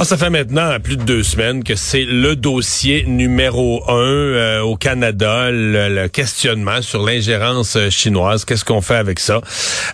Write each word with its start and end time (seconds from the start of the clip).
Ah, 0.00 0.04
ça 0.04 0.16
fait 0.16 0.30
maintenant 0.30 0.78
plus 0.78 0.96
de 0.96 1.02
deux 1.02 1.24
semaines 1.24 1.64
que 1.64 1.74
c'est 1.74 2.04
le 2.04 2.36
dossier 2.36 3.04
numéro 3.08 3.82
un 3.90 3.94
euh, 3.96 4.60
au 4.60 4.76
Canada, 4.76 5.50
le, 5.50 5.88
le 5.88 6.06
questionnement 6.06 6.82
sur 6.82 7.04
l'ingérence 7.04 7.74
euh, 7.74 7.90
chinoise. 7.90 8.44
Qu'est-ce 8.44 8.64
qu'on 8.64 8.80
fait 8.80 8.94
avec 8.94 9.18
ça? 9.18 9.40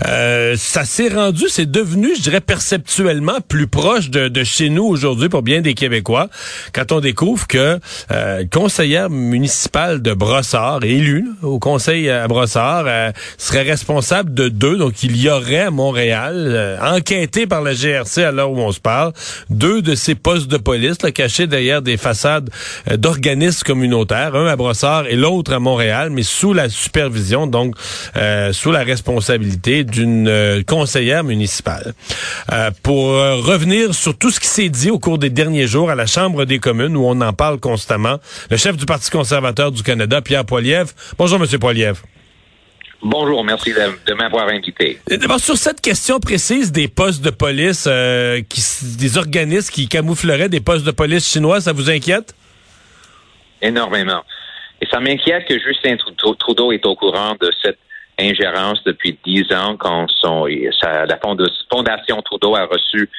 Euh, 0.07 0.57
ça 0.59 0.85
s'est 0.85 1.09
rendu, 1.09 1.45
c'est 1.49 1.71
devenu, 1.71 2.15
je 2.17 2.21
dirais, 2.21 2.43
perceptuellement 2.43 3.41
plus 3.49 3.67
proche 3.67 4.11
de, 4.11 4.29
de 4.29 4.45
chez 4.45 4.69
nous 4.69 4.85
aujourd'hui 4.85 5.31
pour 5.31 5.41
bien 5.41 5.63
des 5.63 5.73
Québécois 5.73 6.29
quand 6.75 6.93
on 6.93 7.01
découvre 7.01 7.47
que 7.47 7.81
euh, 8.11 8.45
conseillère 8.53 9.09
municipale 9.09 10.03
de 10.03 10.13
Brossard, 10.13 10.85
élue 10.85 11.31
au 11.43 11.59
conseil 11.59 12.11
à 12.11 12.29
Brossard, 12.29 12.85
euh, 12.87 13.11
serait 13.39 13.63
responsable 13.63 14.35
de 14.35 14.49
deux. 14.51 14.77
Donc, 14.77 15.03
il 15.03 15.17
y 15.17 15.31
aurait 15.31 15.61
à 15.61 15.71
Montréal, 15.71 16.35
euh, 16.37 16.77
enquêté 16.83 17.47
par 17.47 17.63
la 17.63 17.73
GRC 17.73 18.23
à 18.23 18.33
l'heure 18.33 18.51
où 18.51 18.59
on 18.59 18.71
se 18.71 18.81
parle, 18.81 19.15
deux 19.49 19.81
de 19.81 19.94
ces 19.95 20.15
postes 20.15 20.49
de 20.49 20.57
police 20.57 21.03
là, 21.03 21.11
cachés 21.11 21.47
derrière 21.47 21.83
des 21.83 21.97
façades 21.97 22.51
euh, 22.91 22.97
d'organismes 22.97 23.65
communautaires, 23.65 24.35
un 24.35 24.47
à 24.47 24.57
Brossard 24.57 25.07
et 25.07 25.17
l'autre 25.17 25.53
à 25.53 25.59
Montréal, 25.59 26.11
mais 26.11 26.23
sous 26.23 26.53
la 26.53 26.69
supervision, 26.69 27.47
donc 27.47 27.75
euh, 28.17 28.53
sous 28.53 28.73
la 28.73 28.83
responsabilité 28.83 29.85
d'une 29.85 30.29
euh, 30.29 30.63
conseillère 30.67 31.25
municipale. 31.25 31.95
Euh, 32.53 32.71
pour 32.83 33.11
euh, 33.11 33.37
revenir 33.37 33.95
sur 33.95 34.17
tout 34.17 34.31
ce 34.31 34.41
qui 34.41 34.49
s'est 34.49 34.69
dit 34.69 34.91
au 34.91 34.99
cours 34.99 35.19
des 35.19 35.31
derniers 35.31 35.67
jours 35.67 35.91
à 35.91 35.95
la 35.95 36.07
Chambre 36.07 36.45
des 36.45 36.59
communes, 36.59 36.97
où 36.97 37.05
on 37.05 37.21
en 37.21 37.33
parle 37.33 37.59
constamment, 37.59 38.19
le 38.51 38.57
chef 38.57 38.77
du 38.77 38.87
Parti 38.87 39.11
conservateur 39.11 39.73
du 39.73 39.83
Canada, 39.83 40.21
Pierre 40.21 40.45
Poilievre. 40.45 40.91
Bonjour, 41.19 41.39
Monsieur 41.39 41.59
Poilievre. 41.59 42.03
Bonjour, 43.07 43.45
merci 43.45 43.75
de, 43.75 43.81
de 44.07 44.15
m'avoir 44.15 44.49
invité. 44.49 44.99
D'abord, 45.07 45.39
sur 45.39 45.57
cette 45.57 45.83
question 45.83 46.19
précise 46.21 46.73
des 46.73 46.89
postes 46.89 47.23
de 47.23 47.29
police, 47.29 47.87
euh, 47.87 48.41
qui, 48.49 48.63
des 48.99 49.19
organismes 49.19 49.71
qui 49.71 49.89
camoufleraient 49.89 50.49
des 50.49 50.63
postes 50.63 50.87
de 50.87 50.91
police 50.91 51.31
chinois, 51.31 51.61
ça 51.61 51.75
vous 51.75 51.91
inquiète? 51.91 52.35
Énormément. 53.61 54.23
Et 54.81 54.87
ça 54.87 55.01
m'inquiète 55.01 55.45
que 55.47 55.59
Justin 55.59 55.97
Trudeau 56.39 56.73
est 56.73 56.87
au 56.87 56.97
courant 56.97 57.37
de 57.39 57.51
cette 57.63 57.79
ingérence 58.19 58.83
depuis 58.85 59.19
dix 59.23 59.53
ans 59.53 59.77
quand 59.77 60.07
son, 60.09 60.47
sa, 60.81 61.05
la 61.05 61.19
Fondation 61.71 62.23
Trudeau 62.23 62.57
a 62.57 62.65
reçu 62.65 63.11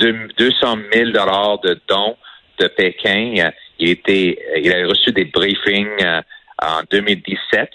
200 0.00 0.78
000 0.92 1.10
dollars 1.10 1.60
de 1.60 1.80
dons 1.86 2.16
de 2.58 2.66
Pékin. 2.66 3.50
Il, 3.78 3.90
était, 3.90 4.36
il 4.56 4.72
a 4.72 4.88
reçu 4.88 5.12
des 5.12 5.26
briefings 5.26 5.88
euh, 6.02 6.20
en 6.60 6.80
2017 6.90 7.60
euh, 7.60 7.66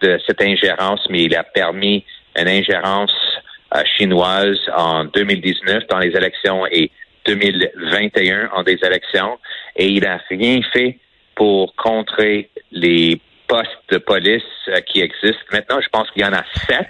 de 0.00 0.20
cette 0.26 0.40
ingérence, 0.40 1.00
mais 1.10 1.24
il 1.24 1.34
a 1.34 1.42
permis 1.42 2.04
une 2.36 2.48
ingérence 2.48 3.12
euh, 3.74 3.82
chinoise 3.96 4.58
en 4.74 5.04
2019 5.04 5.84
dans 5.90 5.98
les 5.98 6.16
élections 6.16 6.66
et 6.66 6.90
2021 7.26 8.50
en 8.54 8.62
des 8.62 8.78
élections. 8.82 9.38
Et 9.76 9.88
il 9.88 10.02
n'a 10.04 10.20
rien 10.30 10.60
fait 10.72 10.98
pour 11.34 11.74
contrer 11.76 12.48
les 12.72 13.20
postes 13.46 13.68
de 13.90 13.98
police 13.98 14.42
euh, 14.68 14.80
qui 14.80 15.00
existent. 15.00 15.44
Maintenant, 15.52 15.80
je 15.82 15.88
pense 15.90 16.10
qu'il 16.12 16.22
y 16.22 16.24
en 16.24 16.32
a 16.32 16.44
sept 16.66 16.88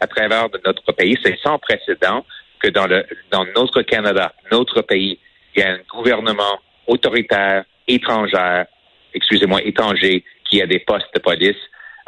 à 0.00 0.06
travers 0.06 0.48
notre 0.64 0.92
pays. 0.92 1.18
C'est 1.24 1.38
sans 1.42 1.58
précédent 1.58 2.24
que 2.60 2.68
dans 2.68 2.86
le 2.86 3.06
dans 3.30 3.46
notre 3.56 3.82
Canada, 3.82 4.32
notre 4.52 4.82
pays, 4.82 5.18
il 5.54 5.60
y 5.60 5.62
a 5.62 5.72
un 5.72 5.80
gouvernement 5.90 6.60
autoritaire, 6.86 7.64
étrangère, 7.86 8.66
excusez-moi, 9.14 9.62
étranger, 9.62 10.24
qui 10.50 10.60
a 10.60 10.66
des 10.66 10.80
postes 10.80 11.14
de 11.14 11.20
police. 11.20 11.56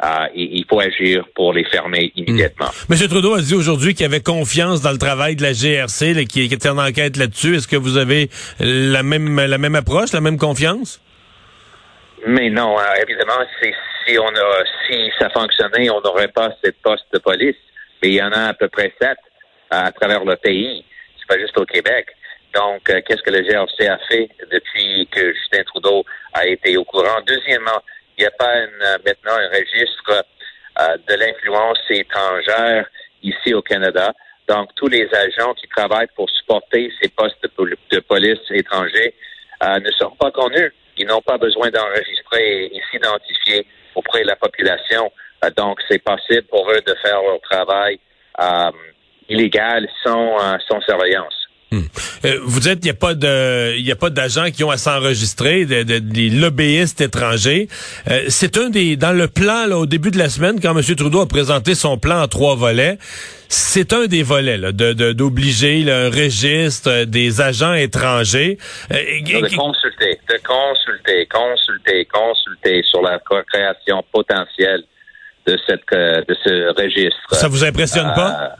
Euh, 0.03 0.25
et 0.33 0.57
il 0.57 0.65
faut 0.67 0.79
agir 0.79 1.25
pour 1.35 1.53
les 1.53 1.63
fermer 1.65 2.11
immédiatement. 2.15 2.67
Mmh. 2.67 2.85
Monsieur 2.89 3.07
Trudeau 3.07 3.35
a 3.35 3.41
dit 3.41 3.53
aujourd'hui 3.53 3.93
qu'il 3.93 4.05
avait 4.05 4.21
confiance 4.21 4.81
dans 4.81 4.91
le 4.91 4.97
travail 4.97 5.35
de 5.35 5.43
la 5.43 5.53
GRC, 5.53 6.13
là, 6.15 6.23
qui, 6.23 6.47
qui 6.47 6.53
était 6.53 6.69
en 6.69 6.79
enquête 6.79 7.17
là-dessus. 7.17 7.55
Est-ce 7.55 7.67
que 7.67 7.75
vous 7.75 7.97
avez 7.97 8.29
la 8.59 9.03
même 9.03 9.39
la 9.39 9.57
même 9.59 9.75
approche, 9.75 10.11
la 10.13 10.21
même 10.21 10.37
confiance? 10.37 10.99
Mais 12.25 12.49
non, 12.49 12.79
euh, 12.79 12.83
évidemment, 13.07 13.45
si, 13.61 13.71
si 14.05 14.17
on 14.17 14.27
a 14.27 14.63
si 14.87 15.11
ça 15.19 15.29
fonctionnait, 15.29 15.89
on 15.89 16.01
n'aurait 16.01 16.29
pas 16.29 16.49
cette 16.63 16.81
poste 16.81 17.05
de 17.13 17.19
police. 17.19 17.55
Mais 18.01 18.09
il 18.09 18.15
y 18.15 18.23
en 18.23 18.31
a 18.31 18.49
à 18.49 18.53
peu 18.53 18.67
près 18.69 18.91
sept 18.99 19.17
à 19.69 19.91
travers 19.91 20.25
le 20.25 20.35
pays. 20.35 20.83
C'est 21.19 21.27
pas 21.27 21.39
juste 21.39 21.57
au 21.57 21.65
Québec. 21.65 22.07
Donc, 22.55 22.89
euh, 22.89 23.01
qu'est-ce 23.05 23.21
que 23.21 23.31
le 23.31 23.43
GRC 23.43 23.87
a 23.87 23.97
fait 24.09 24.29
depuis 24.51 25.07
que 25.11 25.33
Justin 25.33 25.63
Trudeau 25.63 26.03
a 26.33 26.45
été 26.47 26.75
au 26.77 26.83
courant? 26.83 27.21
Deuxièmement, 27.25 27.81
il 28.17 28.21
n'y 28.21 28.27
a 28.27 28.31
pas 28.31 28.57
une, 28.57 29.03
maintenant 29.05 29.37
un 29.37 29.49
registre 29.49 30.25
euh, 30.79 30.97
de 31.07 31.15
l'influence 31.15 31.79
étrangère 31.89 32.85
ici 33.23 33.53
au 33.53 33.61
Canada. 33.61 34.13
Donc, 34.47 34.69
tous 34.75 34.87
les 34.87 35.07
agents 35.13 35.53
qui 35.53 35.67
travaillent 35.67 36.09
pour 36.15 36.29
supporter 36.29 36.91
ces 37.01 37.09
postes 37.09 37.37
de, 37.43 37.99
police 37.99 38.39
étrangers 38.49 39.13
euh, 39.63 39.79
ne 39.79 39.91
sont 39.91 40.11
pas 40.19 40.31
connus. 40.31 40.73
Ils 40.97 41.07
n'ont 41.07 41.21
pas 41.21 41.37
besoin 41.37 41.69
d'enregistrer 41.69 42.65
et, 42.65 42.75
et 42.75 42.81
s'identifier 42.91 43.65
auprès 43.95 44.23
de 44.23 44.27
la 44.27 44.35
population. 44.35 45.11
Euh, 45.45 45.49
donc, 45.55 45.79
c'est 45.89 46.03
possible 46.03 46.43
pour 46.43 46.69
eux 46.71 46.81
de 46.85 46.95
faire 47.01 47.21
leur 47.21 47.39
travail 47.41 47.99
euh, 48.39 48.71
illégal 49.29 49.87
sans, 50.03 50.37
sans 50.67 50.81
surveillance. 50.81 51.40
Hum. 51.73 51.85
Euh, 52.25 52.37
vous 52.43 52.59
dites 52.59 52.81
qu'il 52.81 52.83
n'y 52.83 52.89
a 52.89 52.93
pas 52.93 53.13
de, 53.13 53.77
il 53.77 53.85
y 53.85 53.93
a 53.93 53.95
pas 53.95 54.09
d'agents 54.09 54.51
qui 54.51 54.65
ont 54.65 54.71
à 54.71 54.77
s'enregistrer, 54.77 55.63
de, 55.63 55.83
de, 55.83 55.99
des 55.99 56.29
lobbyistes 56.29 56.99
étrangers. 56.99 57.69
Euh, 58.09 58.25
c'est 58.27 58.57
un 58.57 58.69
des, 58.69 58.97
dans 58.97 59.13
le 59.13 59.29
plan 59.29 59.67
là, 59.67 59.77
au 59.77 59.85
début 59.85 60.11
de 60.11 60.17
la 60.17 60.27
semaine, 60.27 60.59
quand 60.59 60.77
M. 60.77 60.83
Trudeau 60.95 61.21
a 61.21 61.27
présenté 61.29 61.73
son 61.73 61.97
plan 61.97 62.21
en 62.23 62.27
trois 62.27 62.55
volets, 62.55 62.97
c'est 63.47 63.93
un 63.93 64.07
des 64.07 64.21
volets 64.21 64.57
là, 64.57 64.73
de 64.73 65.13
d'obliger 65.13 65.89
un 65.89 66.09
registre 66.09 66.89
euh, 66.89 67.05
des 67.05 67.39
agents 67.39 67.73
étrangers. 67.73 68.57
Euh, 68.91 68.97
de 68.97 69.55
consulter, 69.55 70.19
de 70.29 70.39
consulter, 70.45 71.25
consulter, 71.27 72.05
consulter 72.11 72.83
sur 72.83 73.01
la 73.01 73.17
création 73.47 74.03
potentielle 74.11 74.83
de 75.47 75.57
cette 75.65 75.87
de 75.91 76.35
ce 76.43 76.81
registre. 76.81 77.33
Ça 77.33 77.47
vous 77.47 77.63
impressionne 77.63 78.11
pas? 78.13 78.57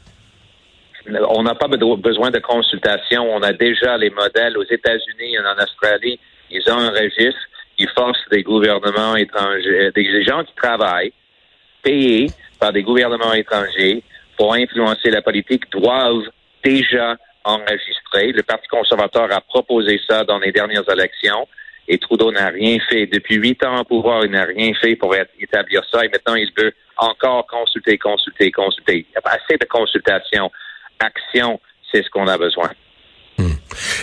On 1.08 1.44
n'a 1.44 1.56
pas 1.56 1.68
besoin 1.68 2.32
de 2.32 2.40
consultation. 2.40 3.24
On 3.34 3.42
a 3.42 3.54
déjà 3.54 3.98
les 3.98 4.10
modèles 4.10 4.58
aux 4.58 4.64
États-Unis 4.64 5.36
et 5.36 5.40
en 5.40 5.64
Australie. 5.64 6.20
Ils 6.50 6.64
ont 6.70 6.78
un 6.78 6.92
registre 6.92 7.42
qui 7.78 7.88
force 7.96 8.20
des 8.32 8.44
gouvernements 8.44 9.16
étrangers, 9.16 9.92
des 9.96 10.24
gens 10.24 10.44
qui 10.44 10.54
travaillent, 10.56 11.14
payés 11.82 12.28
par 12.60 12.72
des 12.72 12.84
gouvernements 12.84 13.34
étrangers 13.34 14.04
pour 14.38 14.54
influencer 14.54 15.10
la 15.10 15.22
politique, 15.22 15.72
doivent 15.72 16.30
déjà 16.64 17.18
enregistrer. 17.44 18.32
Le 18.32 18.44
Parti 18.44 18.68
conservateur 18.68 19.32
a 19.32 19.42
proposé 19.42 20.00
ça 20.08 20.24
dans 20.24 20.40
les 20.40 20.52
dernières 20.52 20.88
élections 20.92 21.48
et 21.88 21.98
Trudeau 21.98 22.32
n'a 22.32 22.50
rien 22.50 22.78
fait. 22.90 23.08
Depuis 23.08 23.36
huit 23.36 23.64
ans 23.66 23.82
au 23.82 23.84
pouvoir, 23.84 24.26
il 24.26 24.32
n'a 24.32 24.46
rien 24.46 24.74
fait 24.76 24.96
pour 24.96 25.16
établir 25.16 25.82
ça 25.92 26.06
et 26.06 26.10
maintenant 26.10 26.36
il 26.36 26.52
veut 26.56 26.74
encore 26.98 27.48
consulter, 27.48 27.98
consulter, 27.98 28.52
consulter. 28.52 28.98
Il 28.98 29.12
n'y 29.12 29.18
a 29.18 29.22
pas 29.22 29.32
assez 29.32 29.58
de 29.58 29.66
consultations 29.66 30.52
action, 31.00 31.60
c'est 31.92 32.04
ce 32.04 32.10
qu'on 32.10 32.28
a 32.28 32.38
besoin. 32.38 32.72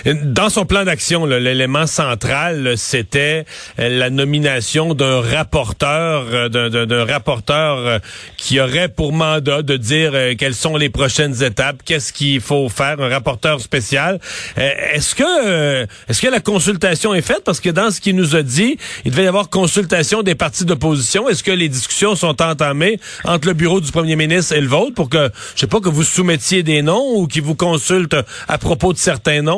Dans 0.04 0.48
son 0.48 0.64
plan 0.64 0.84
d'action, 0.84 1.26
l'élément 1.26 1.86
central, 1.86 2.74
c'était 2.76 3.44
euh, 3.78 3.88
la 3.88 4.10
nomination 4.10 4.94
d'un 4.94 5.20
rapporteur, 5.20 6.26
euh, 6.32 6.48
d'un 6.86 7.04
rapporteur 7.04 7.78
euh, 7.78 7.98
qui 8.36 8.60
aurait 8.60 8.88
pour 8.88 9.12
mandat 9.12 9.62
de 9.62 9.76
dire 9.76 10.12
quelles 10.38 10.54
sont 10.54 10.76
les 10.76 10.88
prochaines 10.88 11.42
étapes, 11.42 11.82
qu'est-ce 11.84 12.12
qu'il 12.12 12.40
faut 12.40 12.68
faire, 12.68 13.00
un 13.00 13.08
rapporteur 13.08 13.60
spécial. 13.60 14.20
Est-ce 14.56 15.14
que, 15.14 15.86
est-ce 16.08 16.20
que 16.20 16.28
la 16.28 16.40
consultation 16.40 17.14
est 17.14 17.22
faite? 17.22 17.42
Parce 17.44 17.60
que 17.60 17.70
dans 17.70 17.90
ce 17.90 18.00
qu'il 18.00 18.16
nous 18.16 18.36
a 18.36 18.42
dit, 18.42 18.78
il 19.04 19.10
devait 19.10 19.24
y 19.24 19.28
avoir 19.28 19.48
consultation 19.50 20.22
des 20.22 20.34
partis 20.34 20.64
d'opposition. 20.64 21.28
Est-ce 21.28 21.42
que 21.42 21.50
les 21.50 21.68
discussions 21.68 22.14
sont 22.14 22.40
entamées 22.42 23.00
entre 23.24 23.48
le 23.48 23.54
bureau 23.54 23.80
du 23.80 23.90
premier 23.90 24.16
ministre 24.16 24.54
et 24.54 24.60
le 24.60 24.68
vôtre 24.68 24.94
pour 24.94 25.08
que, 25.08 25.30
je 25.54 25.60
sais 25.60 25.66
pas, 25.66 25.80
que 25.80 25.88
vous 25.88 26.04
soumettiez 26.04 26.62
des 26.62 26.82
noms 26.82 27.16
ou 27.16 27.26
qu'ils 27.26 27.42
vous 27.42 27.54
consultent 27.54 28.16
à 28.46 28.58
propos 28.58 28.92
de 28.92 28.98
certains 28.98 29.42
noms? 29.42 29.57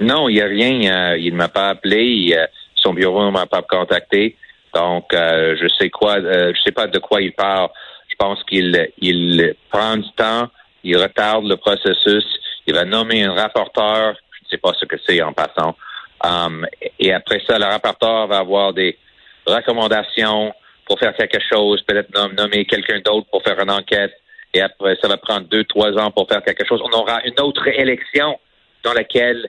Non, 0.00 0.28
il 0.28 0.34
n'y 0.34 0.40
a 0.40 0.46
rien. 0.46 1.12
Euh, 1.12 1.18
il 1.18 1.32
ne 1.32 1.38
m'a 1.38 1.48
pas 1.48 1.70
appelé. 1.70 2.36
son 2.74 2.92
bureau 2.92 3.24
ne 3.26 3.30
m'a 3.30 3.46
pas 3.46 3.62
contacté. 3.62 4.36
Donc, 4.76 5.14
euh, 5.14 5.56
je 5.58 5.68
sais 5.78 5.88
quoi, 5.88 6.18
euh, 6.18 6.52
je 6.54 6.62
sais 6.62 6.72
pas 6.72 6.86
de 6.86 6.98
quoi 6.98 7.22
il 7.22 7.32
parle. 7.32 7.70
Je 8.08 8.14
pense 8.18 8.42
qu'il 8.44 8.90
il 8.98 9.54
prend 9.70 9.96
du 9.96 10.10
temps, 10.12 10.48
il 10.84 10.96
retarde 10.98 11.46
le 11.46 11.56
processus, 11.56 12.24
il 12.66 12.74
va 12.74 12.84
nommer 12.84 13.24
un 13.24 13.32
rapporteur, 13.32 14.14
je 14.32 14.44
ne 14.44 14.50
sais 14.50 14.58
pas 14.58 14.72
ce 14.78 14.84
que 14.84 14.96
c'est 15.06 15.22
en 15.22 15.32
passant. 15.32 15.76
Um, 16.22 16.66
et 16.98 17.12
après 17.12 17.40
ça, 17.46 17.58
le 17.58 17.64
rapporteur 17.64 18.26
va 18.26 18.38
avoir 18.38 18.74
des 18.74 18.98
recommandations 19.46 20.52
pour 20.86 20.98
faire 20.98 21.14
quelque 21.14 21.40
chose, 21.50 21.82
peut-être 21.82 22.10
nommer 22.36 22.66
quelqu'un 22.66 23.00
d'autre 23.00 23.28
pour 23.30 23.42
faire 23.42 23.58
une 23.58 23.70
enquête. 23.70 24.12
Et 24.52 24.60
après, 24.60 24.96
ça 25.00 25.08
va 25.08 25.16
prendre 25.16 25.46
deux, 25.48 25.64
trois 25.64 25.92
ans 25.98 26.10
pour 26.10 26.28
faire 26.28 26.42
quelque 26.42 26.66
chose. 26.66 26.80
On 26.84 26.96
aura 26.98 27.20
une 27.24 27.38
autre 27.40 27.66
élection 27.66 28.38
dans 28.84 28.92
laquelle 28.92 29.44
euh, 29.44 29.48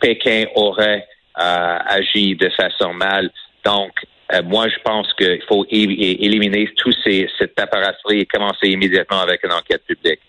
Pékin 0.00 0.46
aurait 0.54 1.06
euh, 1.38 1.78
agi 1.86 2.34
de 2.34 2.50
façon 2.50 2.92
mal. 2.92 3.30
Donc, 3.64 3.92
euh, 4.32 4.42
moi, 4.42 4.68
je 4.68 4.76
pense 4.84 5.12
qu'il 5.14 5.40
faut 5.48 5.64
éliminer 5.70 6.68
tout 6.76 6.92
ces, 7.04 7.28
cette 7.38 7.58
apparatellerie 7.58 8.20
et 8.20 8.26
commencer 8.26 8.68
immédiatement 8.68 9.20
avec 9.20 9.42
une 9.44 9.52
enquête 9.52 9.82
publique. 9.86 10.20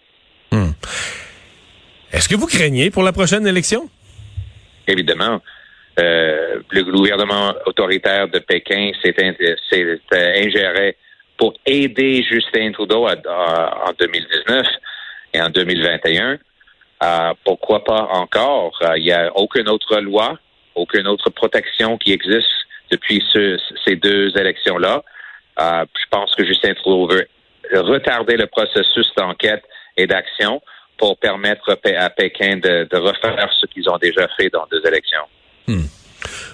Hmm. 0.51 0.71
Est-ce 2.13 2.29
que 2.29 2.35
vous 2.35 2.47
craignez 2.47 2.91
pour 2.91 3.03
la 3.03 3.12
prochaine 3.12 3.45
élection? 3.45 3.89
Évidemment. 4.88 5.41
Euh, 6.00 6.62
le 6.69 6.83
gouvernement 6.83 7.53
autoritaire 7.65 8.29
de 8.29 8.39
Pékin 8.39 8.91
s'est 9.03 9.15
ingéré 10.13 10.95
pour 11.38 11.53
aider 11.65 12.24
Justin 12.24 12.71
Trudeau 12.71 13.07
en 13.07 13.91
2019 14.00 14.67
et 15.33 15.41
en 15.41 15.50
2021. 15.50 16.38
Euh, 17.03 17.33
pourquoi 17.44 17.83
pas 17.83 18.09
encore? 18.12 18.77
Il 18.95 19.03
n'y 19.03 19.12
a 19.12 19.31
aucune 19.36 19.68
autre 19.69 20.00
loi, 20.00 20.38
aucune 20.75 21.07
autre 21.07 21.30
protection 21.30 21.98
qui 21.98 22.12
existe 22.12 22.48
depuis 22.92 23.24
ces 23.33 23.95
deux 23.95 24.38
élections-là. 24.38 25.03
Euh, 25.59 25.86
je 25.95 26.06
pense 26.09 26.36
que 26.36 26.45
Justin 26.45 26.74
Trudeau 26.75 27.07
veut 27.07 27.27
retarder 27.74 28.38
le 28.38 28.48
processus 28.48 29.07
d'enquête 29.15 29.63
et 29.98 30.07
d'action 30.07 30.62
pour 30.98 31.18
permettre 31.18 31.77
à 31.98 32.09
Pékin 32.09 32.57
de, 32.57 32.88
refaire 32.98 33.50
ce 33.59 33.65
qu'ils 33.65 33.89
ont 33.89 33.98
déjà 33.98 34.27
fait 34.38 34.50
dans 34.50 34.68
deux 34.71 34.86
élections. 34.86 35.25
Hmm. 35.68 35.86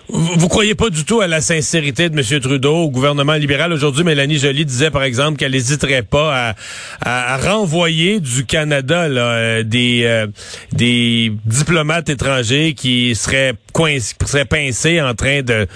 Vous 0.09 0.47
croyez 0.47 0.73
pas 0.73 0.89
du 0.89 1.03
tout 1.03 1.19
à 1.19 1.27
la 1.27 1.41
sincérité 1.41 2.09
de 2.09 2.17
M. 2.17 2.39
Trudeau 2.39 2.75
au 2.75 2.89
gouvernement 2.89 3.33
libéral 3.33 3.73
aujourd'hui? 3.73 4.05
Mélanie 4.05 4.37
Joly 4.37 4.65
disait, 4.65 4.89
par 4.89 5.03
exemple, 5.03 5.37
qu'elle 5.37 5.51
n'hésiterait 5.51 6.03
pas 6.03 6.55
à, 7.05 7.37
renvoyer 7.37 8.19
du 8.21 8.45
Canada 8.45 9.03
euh, 9.03 9.63
des, 9.63 10.03
euh, 10.05 10.27
des 10.71 11.33
diplomates 11.45 12.09
étrangers 12.09 12.73
qui 12.73 13.15
seraient, 13.15 13.53
seraient 14.25 14.45
pincés 14.45 15.01
en 15.01 15.13
train 15.13 15.41
de, 15.41 15.67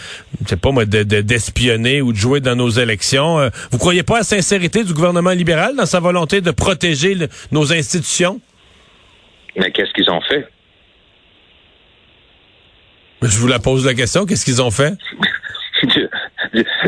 je 0.44 0.50
sais 0.50 0.56
pas 0.56 0.72
moi, 0.72 0.86
d'espionner 0.86 1.98
de, 1.98 2.02
ou 2.02 2.14
de 2.14 2.18
jouer 2.18 2.40
dans 2.40 2.56
nos 2.56 2.70
élections. 2.70 3.40
Euh, 3.40 3.50
vous 3.72 3.78
croyez 3.78 4.04
pas 4.04 4.16
à 4.16 4.20
la 4.20 4.24
sincérité 4.24 4.84
du 4.84 4.94
gouvernement 4.94 5.32
libéral 5.32 5.76
dans 5.76 5.86
sa 5.86 6.00
volonté 6.00 6.40
de 6.40 6.52
protéger 6.52 7.18
nos 7.52 7.74
institutions? 7.74 8.40
Mais 9.58 9.72
qu'est-ce 9.72 9.92
qu'ils 9.92 10.10
ont 10.10 10.22
fait? 10.22 10.48
Je 13.22 13.38
vous 13.38 13.48
la 13.48 13.60
pose 13.60 13.86
la 13.86 13.94
question. 13.94 14.26
Qu'est-ce 14.26 14.46
qu'ils 14.46 14.62
ont 14.62 14.72
fait? 14.72 14.94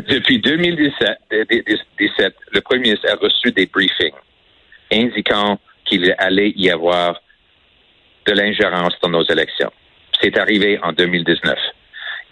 Depuis 0.10 0.40
2017, 0.40 2.36
le 2.52 2.62
Premier 2.62 2.82
ministre 2.82 3.08
a 3.12 3.16
reçu 3.16 3.52
des 3.52 3.68
briefings 3.68 4.16
indiquant 4.92 5.60
qu'il 5.86 6.14
allait 6.18 6.54
y 6.56 6.72
avoir 6.72 7.22
de 8.26 8.34
l'ingérence 8.34 8.94
dans 9.02 9.10
nos 9.10 9.24
élections. 9.26 9.72
C'est 10.22 10.38
arrivé 10.38 10.80
en 10.82 10.92
2019. 10.92 11.56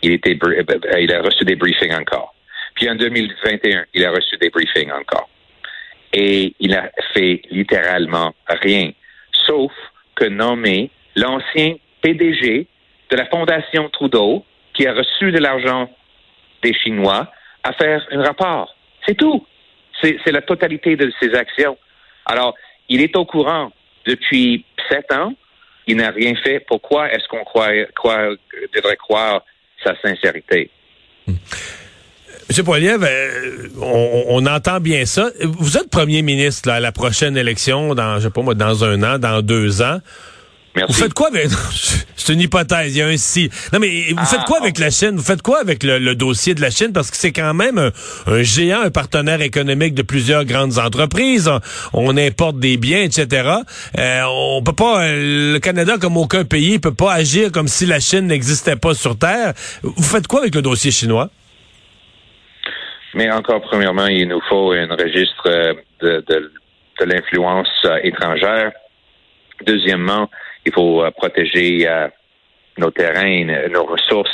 Il, 0.01 0.13
était, 0.13 0.37
euh, 0.41 0.99
il 0.99 1.13
a 1.13 1.21
reçu 1.21 1.43
des 1.45 1.55
briefings 1.55 1.93
encore. 1.93 2.33
Puis 2.75 2.89
en 2.89 2.95
2021, 2.95 3.85
il 3.93 4.05
a 4.05 4.11
reçu 4.11 4.35
des 4.37 4.49
briefings 4.49 4.91
encore. 4.91 5.29
Et 6.13 6.55
il 6.59 6.73
a 6.73 6.91
fait 7.13 7.41
littéralement 7.51 8.33
rien, 8.47 8.91
sauf 9.45 9.71
que 10.15 10.25
nommer 10.25 10.89
l'ancien 11.15 11.75
PDG 12.01 12.67
de 13.11 13.17
la 13.17 13.25
Fondation 13.25 13.89
Trudeau, 13.89 14.45
qui 14.73 14.87
a 14.87 14.93
reçu 14.93 15.31
de 15.31 15.37
l'argent 15.37 15.89
des 16.63 16.73
Chinois, 16.73 17.29
à 17.63 17.73
faire 17.73 18.07
un 18.11 18.23
rapport. 18.23 18.73
C'est 19.05 19.15
tout. 19.15 19.45
C'est 20.01 20.31
la 20.31 20.41
totalité 20.41 20.95
de 20.95 21.11
ses 21.21 21.35
actions. 21.35 21.77
Alors, 22.25 22.55
il 22.89 23.01
est 23.01 23.15
au 23.15 23.25
courant 23.25 23.71
depuis 24.07 24.65
sept 24.89 25.11
ans. 25.11 25.33
Il 25.85 25.97
n'a 25.97 26.09
rien 26.09 26.33
fait. 26.43 26.59
Pourquoi 26.67 27.11
est-ce 27.11 27.27
qu'on 27.27 27.43
devrait 28.73 28.95
croire 28.95 29.43
sa 29.83 29.95
sincérité? 30.01 30.71
Monsieur 32.49 32.63
Poiliev, 32.63 33.03
euh, 33.03 33.67
on, 33.79 34.45
entend 34.45 34.79
bien 34.79 35.05
ça. 35.05 35.29
Vous 35.41 35.77
êtes 35.77 35.89
premier 35.89 36.21
ministre 36.21 36.69
à 36.69 36.79
la 36.79 36.91
prochaine 36.91 37.37
élection, 37.37 37.95
dans, 37.95 38.17
je 38.17 38.23
sais 38.23 38.29
pas 38.29 38.41
moi, 38.41 38.55
dans 38.55 38.83
un 38.83 39.03
an, 39.03 39.19
dans 39.19 39.41
deux 39.41 39.81
ans. 39.81 39.99
Vous 40.75 40.93
faites 40.93 41.13
quoi 41.13 41.27
avec... 41.27 41.49
C'est 42.15 42.33
une 42.33 42.41
hypothèse, 42.41 42.95
il 42.95 42.99
y 42.99 43.01
a 43.01 43.07
un 43.07 43.17
si. 43.17 43.49
Non, 43.73 43.79
mais 43.79 44.13
vous 44.15 44.25
faites 44.25 44.43
quoi 44.45 44.57
ah, 44.59 44.63
avec 44.63 44.77
la 44.77 44.91
Chine? 44.91 45.15
Vous 45.15 45.23
faites 45.23 45.41
quoi 45.41 45.59
avec 45.59 45.83
le, 45.83 46.13
dossier 46.13 46.53
de 46.53 46.61
la 46.61 46.69
Chine? 46.69 46.93
Parce 46.93 47.09
que 47.09 47.17
c'est 47.17 47.31
quand 47.31 47.53
même 47.55 47.91
un, 48.27 48.43
géant, 48.43 48.81
un 48.81 48.91
partenaire 48.91 49.41
économique 49.41 49.95
de 49.95 50.03
plusieurs 50.03 50.45
grandes 50.45 50.77
entreprises. 50.77 51.49
On, 51.93 52.15
importe 52.15 52.59
des 52.59 52.77
biens, 52.77 53.01
etc. 53.01 53.49
Euh, 53.97 54.21
on 54.27 54.61
peut 54.61 54.73
pas... 54.73 55.07
Le 55.07 55.57
Canada, 55.57 55.97
comme 55.99 56.15
aucun 56.15 56.45
pays, 56.45 56.77
peut 56.77 56.93
pas 56.93 57.13
agir 57.13 57.51
comme 57.51 57.67
si 57.67 57.87
la 57.87 57.99
Chine 57.99 58.27
n'existait 58.27 58.75
pas 58.75 58.93
sur 58.93 59.17
Terre. 59.17 59.53
Vous 59.81 60.03
faites 60.03 60.27
quoi 60.27 60.41
avec 60.41 60.53
le 60.53 60.61
dossier 60.61 60.91
chinois? 60.91 61.29
Mais 63.15 63.29
encore, 63.31 63.61
premièrement, 63.61 64.07
il 64.07 64.27
nous 64.27 64.41
faut 64.47 64.71
un 64.71 64.87
registre 64.87 65.47
euh, 65.47 65.73
de, 66.01 66.23
de, 66.27 66.51
de 66.99 67.05
l'influence 67.05 67.67
euh, 67.85 67.97
étrangère. 68.03 68.71
Deuxièmement, 69.65 70.29
il 70.65 70.73
faut 70.73 71.03
euh, 71.03 71.11
protéger 71.11 71.87
euh, 71.87 72.07
nos 72.77 72.91
terrains, 72.91 73.45
nos 73.69 73.85
ressources 73.85 74.29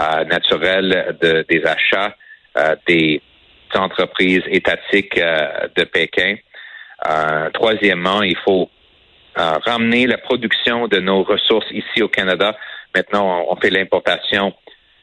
euh, 0.00 0.24
naturelles 0.24 1.16
des 1.20 1.62
achats 1.64 2.14
des 2.86 3.20
entreprises 3.74 4.44
étatiques 4.46 5.16
de 5.16 5.84
Pékin. 5.84 6.36
troisièmement, 7.52 8.22
il 8.22 8.36
faut 8.44 8.70
ramener 9.34 10.06
la 10.06 10.18
production 10.18 10.86
de 10.86 11.00
nos 11.00 11.24
ressources 11.24 11.68
ici 11.72 12.00
au 12.00 12.06
Canada. 12.08 12.56
Maintenant, 12.94 13.44
on 13.48 13.56
fait 13.56 13.70
l'importation 13.70 14.54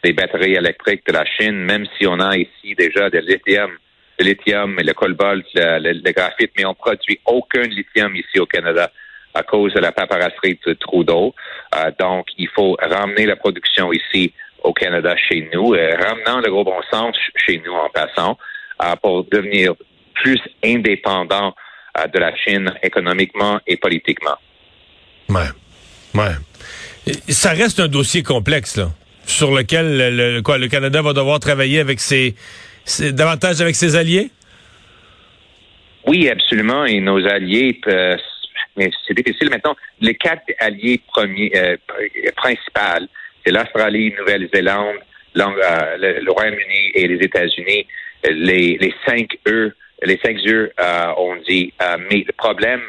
des 0.01 0.13
batteries 0.13 0.53
électriques 0.53 1.05
de 1.05 1.11
la 1.11 1.25
Chine, 1.25 1.57
même 1.57 1.85
si 1.97 2.07
on 2.07 2.21
a 2.21 2.37
ici 2.37 2.73
déjà 2.77 3.09
de 3.09 3.19
lithium, 3.19 3.71
le 4.17 4.23
lithium 4.23 4.79
et 4.79 4.83
le 4.83 4.93
cobalt, 4.93 5.45
le 5.53 6.11
graphite, 6.13 6.51
mais 6.57 6.63
on 6.63 6.73
produit 6.73 7.19
aucun 7.25 7.63
lithium 7.63 8.15
ici 8.15 8.39
au 8.39 8.45
Canada 8.45 8.89
à 9.33 9.43
cause 9.43 9.73
de 9.73 9.79
la 9.79 9.91
paperasserie 9.91 10.59
de 10.65 10.73
Trudeau. 10.73 11.33
Euh, 11.75 11.91
donc, 11.99 12.27
il 12.37 12.49
faut 12.49 12.77
ramener 12.81 13.25
la 13.25 13.35
production 13.35 13.91
ici 13.93 14.33
au 14.63 14.73
Canada 14.73 15.15
chez 15.15 15.49
nous, 15.53 15.73
euh, 15.73 15.95
ramenant 15.95 16.39
le 16.39 16.51
gros 16.51 16.63
bon 16.63 16.81
sens 16.91 17.15
chez 17.35 17.61
nous 17.65 17.73
en 17.73 17.89
passant, 17.89 18.37
euh, 18.83 18.95
pour 19.01 19.23
devenir 19.25 19.73
plus 20.15 20.41
indépendant 20.63 21.55
de 22.13 22.19
la 22.19 22.33
Chine 22.37 22.71
économiquement 22.83 23.59
et 23.67 23.75
politiquement. 23.75 24.37
Ouais. 25.29 25.49
Ouais. 26.13 27.13
Ça 27.27 27.51
reste 27.51 27.79
un 27.79 27.87
dossier 27.87 28.23
complexe, 28.23 28.77
là, 28.77 28.91
sur 29.25 29.51
lequel 29.51 29.97
le, 30.15 30.41
quoi, 30.41 30.57
le 30.57 30.67
Canada 30.67 31.01
va 31.01 31.13
devoir 31.13 31.39
travailler 31.39 31.79
avec 31.79 31.99
ses, 31.99 32.35
davantage 33.11 33.61
avec 33.61 33.75
ses 33.75 33.95
alliés? 33.95 34.31
Oui, 36.07 36.29
absolument. 36.29 36.85
Et 36.85 36.99
nos 36.99 37.25
alliés 37.27 37.79
mais 38.77 38.89
c'est 39.07 39.13
difficile. 39.13 39.49
Maintenant, 39.49 39.75
les 39.99 40.15
quatre 40.15 40.43
alliés 40.59 41.01
premiers, 41.07 41.51
euh, 41.55 41.77
principaux, 42.35 43.05
c'est 43.45 43.51
l'Australie, 43.51 44.13
Nouvelle-Zélande, 44.17 44.97
euh, 45.37 45.97
le, 45.97 46.31
Royaume-Uni 46.31 46.91
et 46.93 47.07
les 47.07 47.23
États-Unis. 47.23 47.87
Les, 48.29 48.77
les 48.77 48.93
cinq 49.07 49.37
E, 49.47 49.73
les 50.03 50.19
cinq 50.23 50.37
E, 50.45 50.71
euh, 50.79 51.13
on 51.17 51.35
dit. 51.47 51.73
Euh, 51.81 51.97
mais 52.09 52.23
le 52.27 52.33
problème, 52.33 52.81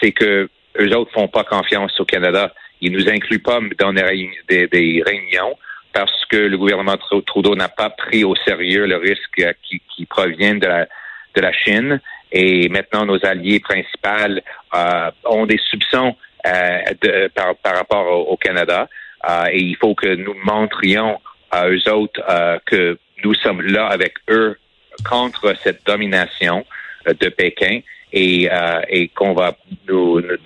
c'est 0.00 0.12
que 0.12 0.48
eux 0.80 0.96
autres 0.96 1.12
font 1.12 1.28
pas 1.28 1.44
confiance 1.44 1.98
au 2.00 2.04
Canada. 2.04 2.52
Ils 2.80 2.92
nous 2.92 3.08
incluent 3.08 3.38
pas 3.38 3.60
dans 3.78 3.92
des, 3.92 4.66
des, 4.66 5.02
réunions 5.06 5.56
parce 5.92 6.24
que 6.26 6.36
le 6.36 6.58
gouvernement 6.58 6.96
Trudeau 7.24 7.54
n'a 7.54 7.68
pas 7.68 7.90
pris 7.90 8.24
au 8.24 8.34
sérieux 8.34 8.86
le 8.86 8.96
risque 8.96 9.54
qui, 9.62 9.80
qui 9.94 10.06
provient 10.06 10.56
de 10.56 10.66
la, 10.66 10.86
de 11.36 11.40
la 11.40 11.52
Chine 11.52 12.00
et 12.32 12.68
maintenant 12.68 13.04
nos 13.04 13.24
alliés 13.24 13.60
principaux 13.60 14.40
euh, 14.74 15.10
ont 15.24 15.46
des 15.46 15.58
soupçons 15.70 16.16
euh, 16.46 16.78
de, 17.00 17.28
par, 17.28 17.54
par, 17.56 17.76
rapport 17.76 18.30
au, 18.30 18.36
Canada 18.36 18.88
euh, 19.28 19.46
et 19.50 19.60
il 19.60 19.76
faut 19.76 19.94
que 19.94 20.14
nous 20.14 20.34
montrions 20.44 21.20
à 21.50 21.68
eux 21.68 21.88
autres 21.90 22.20
que 22.66 22.98
nous 23.24 23.34
sommes 23.34 23.62
là 23.62 23.86
avec 23.86 24.14
eux 24.28 24.58
contre 25.08 25.54
cette 25.62 25.86
domination 25.86 26.64
de 27.06 27.28
Pékin 27.28 27.80
et, 28.12 28.48
et 28.88 29.08
qu'on 29.08 29.34
va 29.34 29.56
nous, 29.88 30.20
nous, 30.20 30.36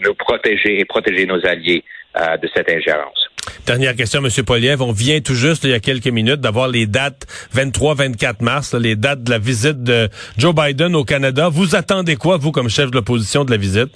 nous, 0.00 0.14
protéger 0.14 0.80
et 0.80 0.84
protéger 0.84 1.26
nos 1.26 1.44
alliés 1.46 1.84
de 2.16 2.48
cette 2.52 2.70
ingérence. 2.70 3.27
Dernière 3.66 3.94
question, 3.94 4.20
M. 4.24 4.30
Poliev. 4.44 4.82
On 4.82 4.92
vient 4.92 5.20
tout 5.20 5.34
juste, 5.34 5.64
il 5.64 5.70
y 5.70 5.74
a 5.74 5.80
quelques 5.80 6.08
minutes, 6.08 6.40
d'avoir 6.40 6.68
les 6.68 6.86
dates 6.86 7.26
23-24 7.54 8.42
mars, 8.42 8.74
les 8.74 8.96
dates 8.96 9.22
de 9.22 9.30
la 9.30 9.38
visite 9.38 9.82
de 9.82 10.08
Joe 10.36 10.54
Biden 10.54 10.94
au 10.94 11.04
Canada. 11.04 11.48
Vous 11.48 11.76
attendez 11.76 12.16
quoi, 12.16 12.36
vous, 12.36 12.52
comme 12.52 12.68
chef 12.68 12.90
de 12.90 12.96
l'opposition 12.96 13.44
de 13.44 13.50
la 13.50 13.56
visite? 13.56 13.90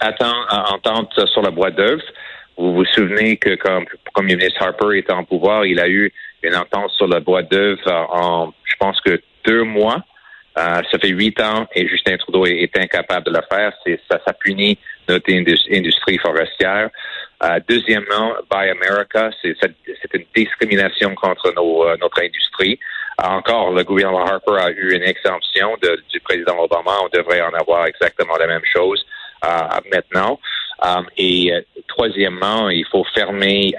Attends, 0.00 0.34
entente 0.50 1.12
sur 1.32 1.42
la 1.42 1.50
boîte 1.50 1.76
d'œuvre. 1.76 2.02
Vous 2.56 2.74
vous 2.74 2.84
souvenez 2.84 3.36
que 3.36 3.56
quand 3.56 3.84
premier 4.14 4.36
ministre 4.36 4.62
Harper 4.62 4.98
était 4.98 5.12
en 5.12 5.24
pouvoir, 5.24 5.66
il 5.66 5.80
a 5.80 5.88
eu 5.88 6.12
une 6.42 6.54
entente 6.54 6.90
sur 6.92 7.08
la 7.08 7.20
boîte 7.20 7.50
d'œuvre 7.50 7.90
en, 8.12 8.52
je 8.64 8.74
pense 8.78 9.00
que 9.00 9.20
deux 9.44 9.64
mois. 9.64 10.02
Euh, 10.56 10.80
ça 10.90 10.98
fait 11.00 11.08
huit 11.08 11.40
ans 11.40 11.66
et 11.74 11.88
Justin 11.88 12.16
Trudeau 12.16 12.46
est, 12.46 12.70
incapable 12.78 13.26
de 13.26 13.32
le 13.32 13.40
faire. 13.50 13.72
Ça, 14.08 14.20
ça 14.24 14.32
punit 14.32 14.78
notre 15.08 15.32
industrie 15.32 16.18
forestière. 16.18 16.90
Euh, 17.42 17.60
deuxièmement, 17.68 18.34
Buy 18.50 18.70
America, 18.70 19.30
c'est 19.42 19.54
une 20.14 20.24
discrimination 20.34 21.14
contre 21.14 21.52
nos, 21.54 21.86
euh, 21.86 21.96
notre 22.00 22.22
industrie. 22.22 22.78
Encore, 23.22 23.72
le 23.72 23.84
gouvernement 23.84 24.24
Harper 24.24 24.56
a 24.58 24.70
eu 24.70 24.94
une 24.94 25.02
exemption 25.02 25.76
de, 25.82 26.02
du 26.12 26.20
président 26.20 26.58
Obama. 26.58 26.92
On 27.02 27.08
devrait 27.16 27.42
en 27.42 27.52
avoir 27.52 27.86
exactement 27.86 28.36
la 28.36 28.46
même 28.46 28.64
chose 28.74 29.04
maintenant. 29.92 30.40
et 31.18 31.52
troisièmement, 31.86 32.70
il 32.70 32.86
faut 32.86 33.04
fermer 33.14 33.74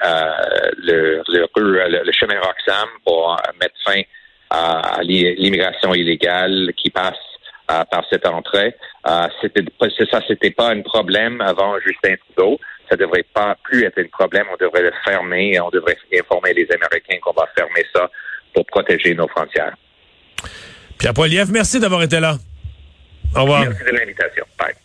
le, 0.77 1.23
le, 1.27 2.03
le, 2.05 2.11
chemin 2.11 2.39
Roxham 2.39 2.87
pour 3.03 3.35
mettre 3.59 3.75
fin 3.83 4.01
à 4.51 4.99
l'immigration 5.01 5.93
illégale 5.93 6.71
qui 6.77 6.89
passe 6.91 7.15
euh, 7.15 7.34
par 7.67 8.03
cette 8.09 8.25
entrée. 8.25 8.75
Euh, 9.07 9.27
c'était 9.41 9.63
ça, 10.11 10.21
c'était 10.27 10.51
pas 10.51 10.69
un 10.69 10.81
problème 10.81 11.41
avant 11.41 11.79
Justin 11.79 12.15
Trudeau. 12.15 12.59
Ça 12.89 12.95
devrait 12.95 13.25
pas 13.33 13.55
plus 13.63 13.83
être 13.83 13.99
un 13.99 14.07
problème. 14.07 14.45
On 14.51 14.63
devrait 14.63 14.83
le 14.83 14.91
fermer. 15.03 15.59
On 15.59 15.69
devrait 15.69 15.97
informer 16.13 16.53
les 16.53 16.67
Américains 16.71 17.17
qu'on 17.21 17.33
va 17.33 17.47
fermer 17.55 17.83
ça 17.93 18.09
pour 18.53 18.65
protéger 18.67 19.15
nos 19.15 19.27
frontières. 19.27 19.75
Pierre 20.97 21.13
Poilievre, 21.13 21.51
merci 21.51 21.79
d'avoir 21.79 22.03
été 22.03 22.19
là. 22.19 22.37
Au 23.35 23.41
revoir. 23.41 23.65
Merci 23.65 23.83
de 23.83 23.97
l'invitation. 23.97 24.45
Bye. 24.57 24.75